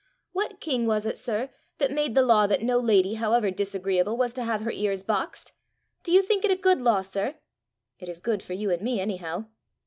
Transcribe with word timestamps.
What 0.31 0.59
king 0.59 0.87
was 0.87 1.05
it, 1.05 1.15
sir, 1.15 1.51
that 1.77 1.91
made 1.91 2.15
the 2.15 2.23
law 2.23 2.47
that 2.47 2.63
no 2.63 2.79
lady, 2.79 3.13
however 3.13 3.51
disagreeable, 3.51 4.17
was 4.17 4.33
to 4.33 4.43
have 4.43 4.61
her 4.61 4.71
ears 4.71 5.03
boxed? 5.03 5.51
Do 6.01 6.11
you 6.11 6.23
think 6.23 6.43
it 6.43 6.49
a 6.49 6.55
good 6.55 6.81
law, 6.81 7.03
sir?" 7.03 7.35
"It 7.99 8.09
is 8.09 8.19
good 8.19 8.41
for 8.41 8.53
you 8.53 8.71
and 8.71 8.81
me 8.81 8.99
anyhow." 8.99 9.45